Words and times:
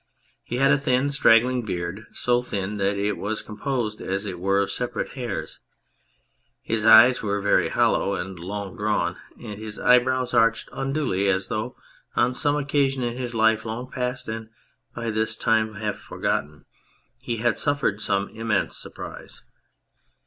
He 0.43 0.55
had 0.55 0.71
a 0.71 0.79
thin, 0.79 1.11
straggling 1.11 1.61
beard, 1.63 2.07
so 2.11 2.41
thin 2.41 2.77
that 2.77 2.97
it 2.97 3.19
was 3.19 3.43
composed, 3.43 4.01
as 4.01 4.25
it 4.25 4.39
were, 4.39 4.59
of 4.59 4.71
separate 4.71 5.09
hairs; 5.09 5.59
his 6.63 6.87
eyes 6.87 7.21
were 7.21 7.39
very 7.39 7.69
hollow 7.69 8.15
and 8.15 8.39
long 8.39 8.75
drawn, 8.75 9.17
and 9.39 9.59
his 9.59 9.77
eyebrows 9.77 10.33
arched 10.33 10.69
unduly, 10.71 11.27
as 11.29 11.49
though 11.49 11.75
on 12.15 12.33
some 12.33 12.55
occasion 12.55 13.03
in 13.03 13.15
his 13.15 13.35
life 13.35 13.63
long 13.63 13.91
past 13.91 14.27
and 14.27 14.49
by 14.95 15.11
this 15.11 15.35
time 15.35 15.75
half 15.75 15.97
forgotten 15.99 16.65
he 17.19 17.37
had 17.37 17.59
suffered 17.59 18.01
some 18.01 18.27
immense 18.29 18.75
surprise. 18.77 19.43